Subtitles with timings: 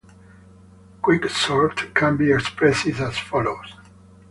[1.03, 3.75] Quicksort can be expressed as follows.